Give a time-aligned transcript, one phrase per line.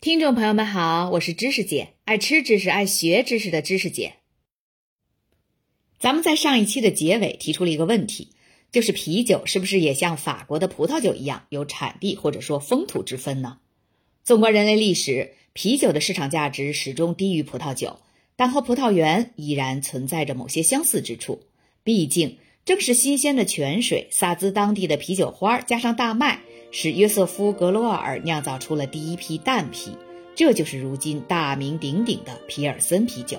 [0.00, 4.14] 听众朋友们好，我是知识姐，爱吃知识、爱学知识的知识姐。
[5.98, 8.28] 咱们在上一期的结尾提出了一个问题，
[8.70, 13.58] 就是啤酒是不是也像法国的葡萄酒一样有产地或者说风土之分呢？
[14.22, 17.98] 纵观人类历史，啤酒的市场价值始终低于葡萄酒，
[18.36, 21.42] 但和葡萄园依然存在着某些相似之处。
[21.82, 26.42] 毕竟，正是新鲜的泉水、萨兹当地的啤酒花加上大麦。
[26.70, 29.92] 使约瑟夫·格罗尔酿造出了第一批淡啤，
[30.34, 33.38] 这就是如今大名鼎鼎的皮尔森啤酒。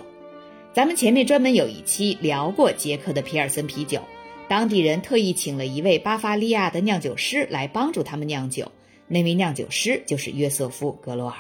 [0.74, 4.02] 咱们前面专门有一期聊过捷克的皮尔森啤酒，
[4.48, 8.72] 当地人特意请了一位巴伐利亚的酿酒师来帮助他们酿酒，
[9.08, 11.36] 那位酿酒师就是约瑟夫·格罗尔。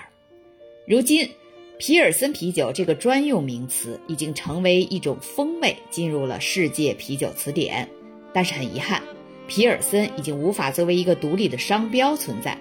[0.87, 1.29] 如今，
[1.77, 7.87] 皮尔森啤酒这个专用名词已经成为一种风味，进入了世界啤酒词典。
[8.31, 9.01] 但是很遗憾。
[9.49, 12.55] 皮尔森已经无法作为一个独立的商标存在。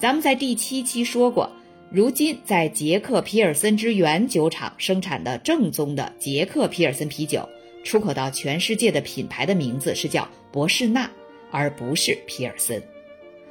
[0.00, 1.48] 咱们在第七期说过，
[1.92, 7.48] 如今在捷克皮尔森之源酒厂生产的正宗的捷克皮尔森啤酒，
[7.84, 11.08] 出口到全世界的品牌的名字是叫博士纳，
[11.52, 12.82] 而不是皮尔森。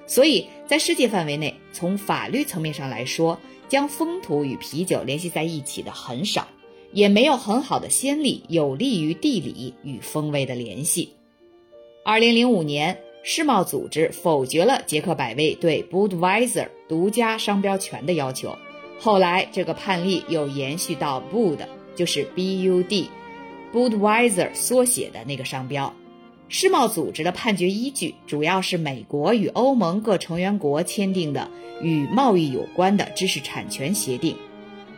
[0.05, 6.45] 所以在世界范围内，从法律层面上来说，将风土与啤酒联系在一起的很少，
[6.91, 11.13] 也没有很好的先例有利于地理与风味的联系。
[12.05, 18.57] 二零零五年，世贸组织否决了捷克百威对 Budweiser 独家商标权的要求。
[18.99, 21.59] 后来，这个判例又延续到 Bud，
[21.95, 25.93] 就是 B-U-D，Budweiser 缩写的那个商标。
[26.49, 31.49] 世贸组织的判决依据主要是美国与欧盟各成员国签订的
[31.81, 34.35] 与贸易有关的知识产权协定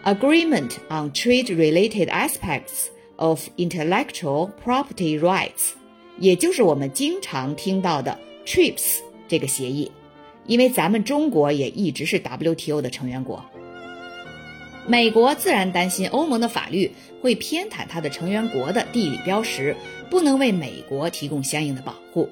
[0.04, 5.74] （Agreement on Trade-related Aspects of Intellectual Property Rights）。
[6.18, 9.92] 也就是我们经常听到的 TRIPS 这个协议，
[10.46, 13.44] 因为咱们中国也一直是 WTO 的成员国。
[14.88, 19.76] 美国自然担心欧盟的法律会偏袒它的成员国的地理标识，
[20.12, 22.30] 不能为美国提供相应的保护。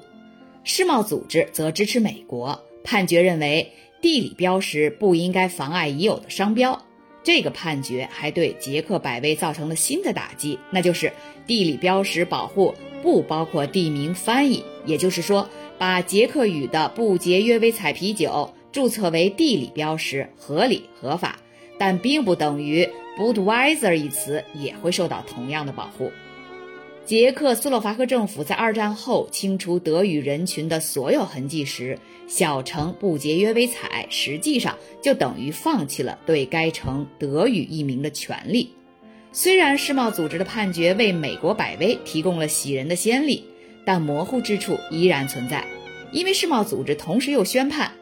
[0.62, 6.80] 世贸组织则支持美国，判决认为地理标识不应该妨碍已有的商标。
[7.24, 11.12] 这个判决还对捷克百威造成了新的打击，那就是
[11.46, 21.38] 地理标识保护不包括地名翻译，也就是说，把捷克语的不节约威彩啤酒注册为地理标识合理合法，
[21.78, 22.88] 但并不等于
[23.18, 26.10] Budweiser 一词也会受到同样的保护。
[27.04, 38.70] 捷克斯洛伐克政府在二战后清除德语人群的所有痕迹时，小城不节约威彩实际上就等于放弃了对该城德语译名的权利。
[39.36, 43.44] 虽然世贸组织的判决为美国百威提供了喜人的先例，
[43.84, 45.66] 但模糊之处依然存在，
[46.12, 47.94] 因为世贸组织同时又宣判，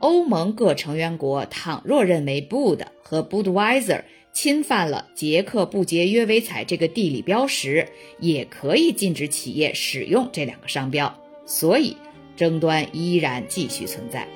[0.00, 4.02] 欧盟各成员国倘若认为 Bud 和 Budweiser。
[4.32, 7.88] 侵犯了捷克不节约维采这个地理标识，
[8.18, 11.98] 也可以禁止企业使用这两个商标，所以
[12.34, 14.26] 争端依然继续存在。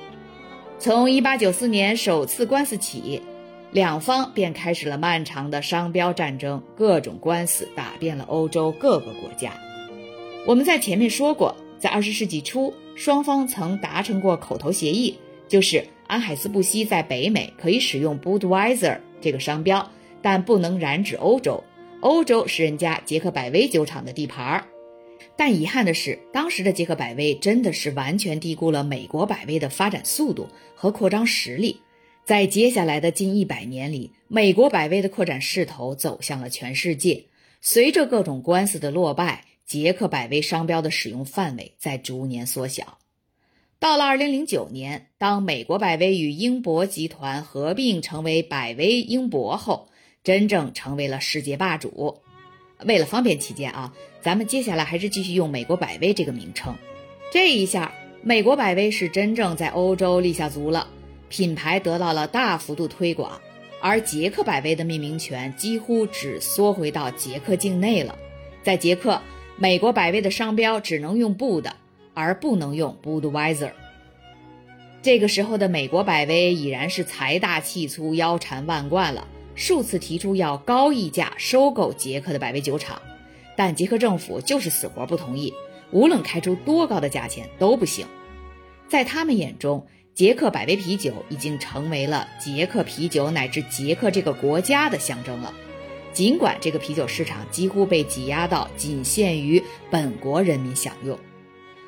[0.77, 3.23] 从1894年首次官司起，
[3.71, 9.53] 两方便开始了漫长的商标战争，各种官司打遍了欧洲各个国家。
[10.45, 15.17] 我们在前面说过，在20世纪初，双方曾达成过口头协议，
[15.47, 18.99] 就是安海斯布希在北美可以使用 Budweiser。
[19.19, 19.91] 这个商标，
[20.21, 21.63] 但不能染指欧洲。
[21.99, 24.65] 欧洲是人家捷克百威酒厂的地盘儿。
[25.35, 31.81] 但遗憾的是，当时的捷克百威真的是完全低估了美国百威的发展速度和扩张实力。
[32.27, 37.23] 在接下来的近一百年里，美国百威的扩展势头走向了全世界。
[37.61, 42.97] 随着各种官司的落败，捷克百威商标的使用范围在逐年缩小。
[43.79, 49.87] 到了二零零九年，当美国百威与英博集团合并成为百威英博后，
[50.21, 52.17] 真正成为了世界霸主。
[52.83, 56.75] 为了方便起见啊，咱们接下来还是继续用美国百威这个名称。
[57.31, 60.89] 这一下，美国百威是真正在欧洲立下足了，
[61.29, 63.41] 品牌得到了大幅度推广，
[63.81, 68.17] 而捷克百威的命名权几乎只缩回到捷克境内了。
[68.63, 69.21] 在捷克，
[69.57, 71.75] 美国百威的商标只能用布的。
[72.19, 73.73] 而不能用 Budweiser。
[75.03, 82.99] 这个时候的美国百威已然是财大气粗、腰缠万贯了，数次提出要高溢价收购捷克的百威酒厂，
[83.55, 85.53] 但捷克政府就是死活不同意，
[85.91, 88.07] 无论开出多高的价钱都不行。
[88.87, 89.85] 在他们眼中，
[90.17, 95.53] 捷克百威啤酒已经成为了捷克啤酒乃至捷克这个国家的象征了，
[96.11, 99.61] 尽管这个啤酒市场几乎被挤压到仅限于
[99.91, 101.19] 本国人民享用。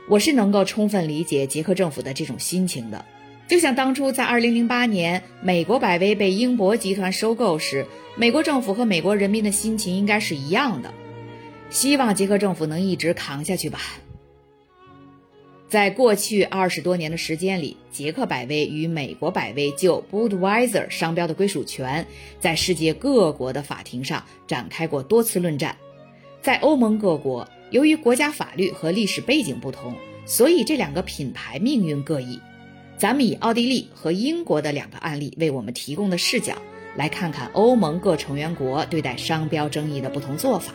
[0.07, 3.03] 我是能够充分理解捷克政府的这种心情的。
[3.47, 10.93] 就像当初在2008年美国百威被英博集团收购时，美国政府和美国人民的心情应该是一样的。
[11.71, 13.79] 希望捷克政府能一直扛下去吧。
[15.69, 22.07] 在过去二十多年的时间里，捷克百威与美国百威就 Budweiser 商标的归属权，
[22.39, 25.77] 在世界各国的法庭上展开过多次论战。
[26.41, 29.93] 在欧盟各国，由于国家法律和历史背景不同，
[30.25, 32.39] 所以这两个品牌命运各异。
[32.97, 36.55] 咱们以奥地利和英国的两个案例为我们提供的视角，
[36.95, 40.73] 来看看欧盟各成员国对待商标争议的不同做法。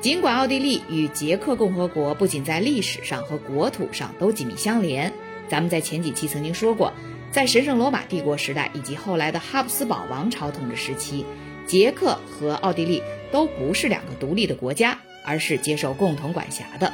[0.00, 5.12] 尽管奥地利与捷克共和国不仅在历史上和国土上都紧密相连，
[5.48, 6.92] 咱们在前几期曾经说过，
[7.32, 11.26] 在神圣罗马帝国时代以及后来的哈布斯堡王朝统治时期，
[11.66, 13.02] 捷克和奥地利
[13.32, 16.92] 都不是两个独立的国家，而是接受共同管辖的。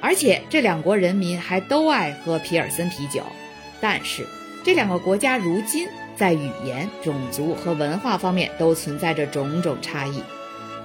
[0.00, 3.22] 而且这两国人民还都爱喝皮尔森啤酒。
[3.80, 4.26] 但是
[4.64, 5.86] 这两个国家如今
[6.16, 10.20] 在语言、种族和文化方面都存在着种种差异，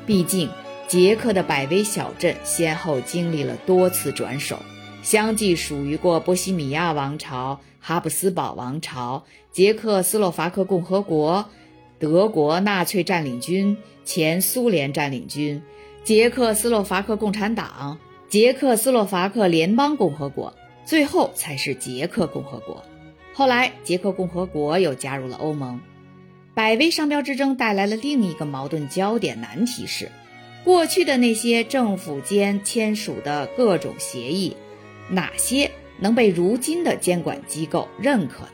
[0.06, 0.48] 毕竟。
[0.92, 4.62] 捷克的百威小镇先后经历了多次转手，
[5.02, 9.24] 相继属于过波西米亚王朝、哈布斯堡王朝、
[9.54, 11.46] 捷克斯洛伐克共和国、
[11.98, 15.64] 德国纳粹占领军、前苏联占领军、
[16.04, 17.98] 捷克斯洛伐克共产党、
[18.28, 20.54] 捷克斯洛伐克联邦共和国，
[20.84, 22.84] 最后才是捷克共和国。
[23.34, 25.80] 后来，捷克共和国又加入了欧盟。
[26.54, 30.10] 百威商标之争带来了另一个矛盾焦点难题是。
[30.64, 34.56] 过去的那些政府间签署的各种协议，
[35.10, 38.52] 哪些能被如今的监管机构认可呢？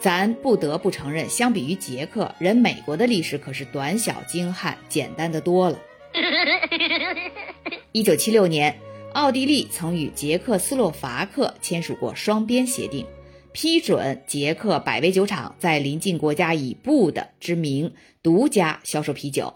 [0.00, 5.78] 咱不得不承认，相比于捷克人，美国的历史可是短小精悍、简单的多了。
[7.92, 8.76] 一九七六年，
[9.12, 13.06] 奥地利曾与捷克斯洛伐克签署过双边协定，
[13.52, 17.92] 批准捷克百威酒厂在邻近国家以布”的之名
[18.24, 19.54] 独家销售啤酒。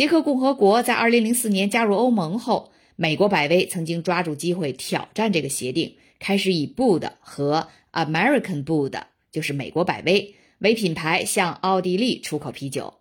[0.00, 8.98] 捷克共和国在2004年加入欧盟后，美国百威曾经抓住机会挑战这个协定，开始以 Bud 和 American Bud，
[9.30, 12.94] 就是美国百威为品牌向奥地利出口啤酒。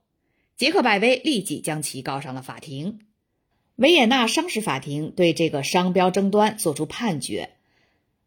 [0.58, 3.00] 捷克百威立即将其告上了法庭。
[3.78, 7.52] 维也纳商事法庭对这个商标争端作出判决，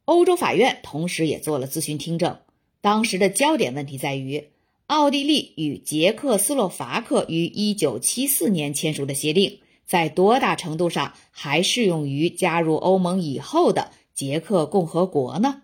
[0.07, 2.39] 欧洲法院同时也做了咨询听证。
[2.81, 4.52] 当时的焦点问题在于。
[4.93, 15.62] 奥地利与捷克斯洛伐克于1974年签署的协定，在多大程度上还适用于加入欧盟以后的捷克共和国呢？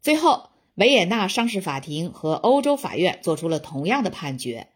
[0.00, 4.66] 最后，维也纳商事法庭和欧洲法院做出了同样的判决：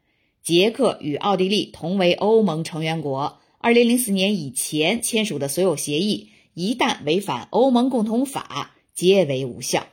[0.44, 9.88] 捷克与奥地利同为欧盟成员国，2004年以前签署的所有协议，一旦违反欧盟共同法，皆为无效。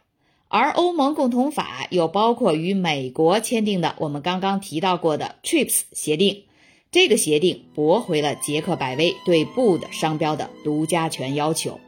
[0.53, 6.43] 而欧盟共同法又包括与美国签订的我们刚刚提到过的 TRIPS 协定，
[6.91, 11.79] 这个协定驳回了捷克百威对 Bud 商标的独家权要求，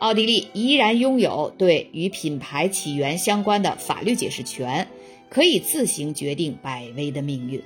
[0.00, 4.88] 奥地利依然拥有对与品牌起源相关的法律解释权，
[5.28, 7.62] 可以自行决定百威的命运。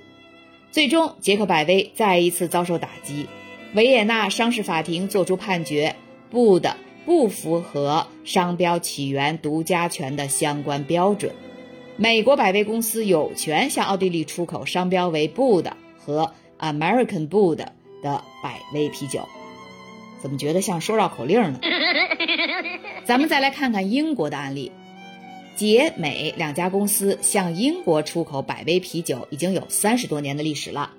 [0.71, 3.25] 最终，捷克百威再一次遭受打击，
[3.73, 5.97] 维也纳商事法庭作出判决
[6.31, 6.71] ，Bud。
[7.05, 11.33] 不符合商标起源独家权的相关标准，
[11.97, 19.29] 美国百威公司有权向奥地利出口商标为 Bud 和 American Bud 的百威啤酒。
[20.23, 21.61] 怎么觉得像说绕口令呢？
[23.05, 24.73] 咱们再来看看英国的案例，
[25.57, 30.93] 捷美两家公司向英国出口百威啤酒已经有三十多年的历史了。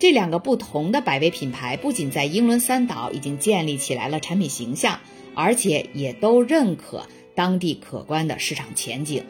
[0.00, 4.98] 这两个不同的百威品牌不仅在英伦三岛已经建立起来了产品形象。
[5.32, 9.22] 而且也都认可当地可观的市场前景。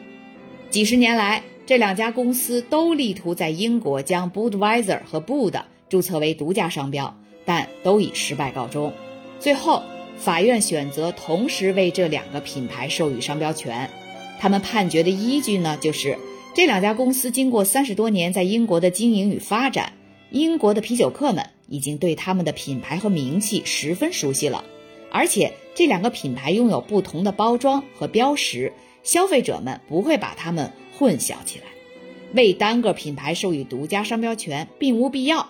[0.71, 8.91] 几十年来，这两家公司都力图在英国将 Budweiser 和 Bud 注册为独家商标，但都以失败告终。
[9.39, 9.83] 最后，
[10.17, 13.87] 法院选择同时为这两个品牌授予商标权。
[14.39, 16.17] 他们判决的依据呢，就是
[16.55, 19.93] 这两家公司经过三十多年在英国的经营与发展，
[20.31, 24.63] 英国的啤酒客们已经对他们的品牌和名气十分熟悉了。
[25.11, 28.71] 而且这两个品牌拥有不同的包装和标识，
[29.03, 31.65] 消费者们不会把它们混淆起来。
[32.33, 35.49] 为单个品牌授予独家商标权并无必要。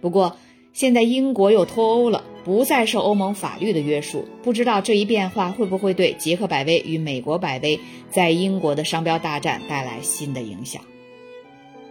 [0.00, 0.38] 不过，
[0.72, 7.78] 现在英国又脱欧了，不再受欧盟法律的约束，不知道这一变化会不会对捷克百威与美国百威
[8.10, 10.80] 在英国的商标大战带来新的影响。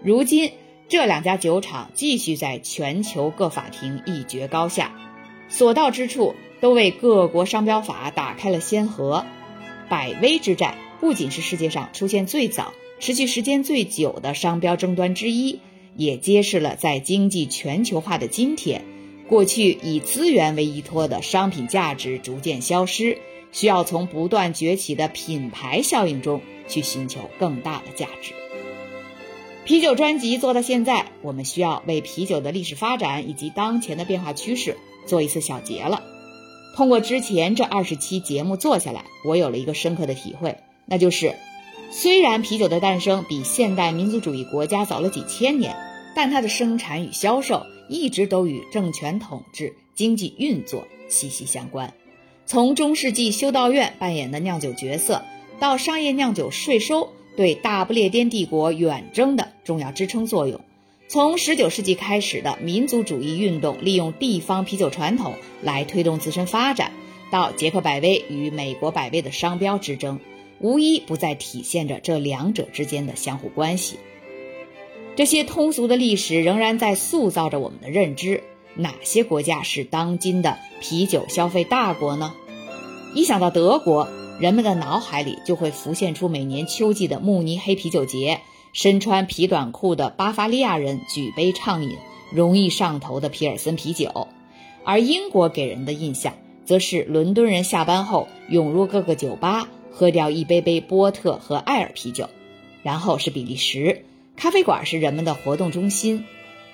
[0.01, 0.51] 如今，
[0.87, 4.93] 这两家酒厂继续在全球各法庭一决高下，
[5.49, 6.35] 所到之处。
[6.61, 9.25] 都为各国商标法打开了先河，
[9.89, 15.59] 百威之战不仅是世界上出现最早、持续时间最久的商标争端之一，
[15.95, 18.83] 也揭示了在经济全球化的今天，
[19.27, 23.19] 过去以资源为依托的商品价值逐渐消失，
[23.51, 28.33] 需要从不断崛起的品牌效应中去寻求更大的价值。
[29.65, 36.03] 啤酒专辑做到现在，我们需要为啤酒的历史发展以及当前的变化趋势做一次小结了。
[36.75, 41.33] 通过之前这二十期节目做下来，我有了一个深刻的体会，那就是，
[41.89, 45.75] 虽然啤酒的诞生比现代民族主义国家早了几千年，
[46.15, 51.91] 但它的生产与销售一直都与政权统治、经济运作息息相关。
[52.45, 55.23] 从中世纪修道院扮演的酿酒角色，
[55.59, 57.14] 到商业酿酒税收。
[57.35, 60.61] 对大不列颠帝国远征的重要支撑作用，
[61.07, 66.91] 从19世纪开始的民族主义运动利用地方啤酒传统来推动自身发展，
[67.29, 70.19] 到捷克百威与美国百威的商标之争，
[70.59, 73.97] 无一不在体现着这两者之间的相互关系。
[75.15, 78.43] 这些通俗的历史仍然在塑造着我们的认知：
[78.75, 82.33] 哪些国家是当今的啤酒消费大国呢？
[83.13, 84.07] 一想到德国。
[84.37, 88.41] 人们的脑海里就会浮现出每年秋季的慕尼黑啤酒节，
[88.73, 91.95] 身穿皮短裤的巴伐利亚人举杯畅饮
[92.33, 94.27] 容易上头的皮尔森啤酒，
[94.83, 96.33] 而英国给人的印象
[96.65, 102.29] 则是伦敦人下班后涌入各个酒吧，喝掉一杯杯波特和艾尔啤酒，
[102.83, 104.03] 然后是比利时，
[104.35, 106.25] 咖啡馆是人们的活动中心，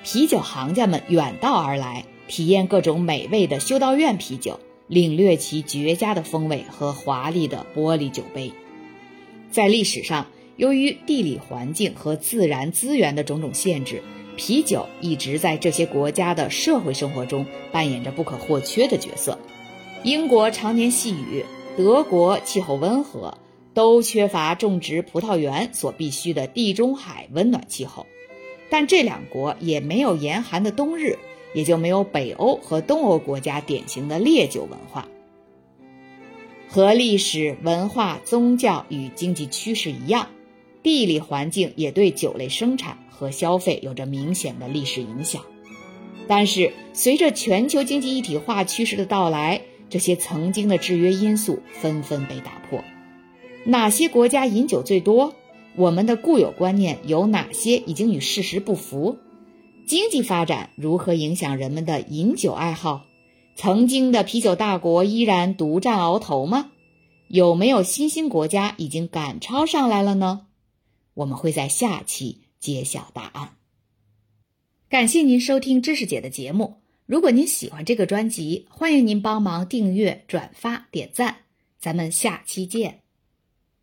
[0.04, 4.60] 啤酒行家们远道而来，体验各种美味的修道院啤酒。
[4.88, 8.52] 领略其绝佳的风味和华丽的玻璃酒杯。
[9.50, 14.02] 在历史上，由于地理环境和自然资源的种种限制，
[14.38, 19.38] 啤酒一直在这些国家的社会生活中扮演着不可或缺的角色。
[20.04, 21.46] 英国常年细雨，
[21.78, 23.38] 德国气候温和，
[23.74, 28.08] 都缺乏种植葡萄园所必需的地中海温暖气候，
[28.70, 31.20] 但这两国也没有严寒的冬日。
[31.54, 35.08] 也就没有北欧和东欧国家典型的烈酒文化。
[36.68, 40.30] 和历史文化、宗教与经济趋势一样，
[40.82, 45.42] 地理环境也对酒类生产和消费有着明显的历史影响。
[46.28, 52.82] 但是，随着全球经济一体化趋势的到来，这些曾经的制约因素纷纷被打破。
[53.66, 55.36] 哪些国家饮酒最多？
[55.76, 59.18] 我们的固有观念有哪些已经与事实不符？
[59.92, 63.08] 经济发展如何影响人们的饮酒爱好？
[63.58, 66.72] 曾经的啤酒大国依然独占鳌头吗？
[67.28, 70.48] 有没有新兴国家已经赶超上来了呢？
[71.14, 73.58] 我们会在下期揭晓答案。
[74.88, 76.76] 感谢您收听知识姐的节目。
[77.06, 81.40] 如果您喜欢这个专辑，欢迎您帮忙订阅、转发、点赞。
[81.78, 83.02] 咱们下期见。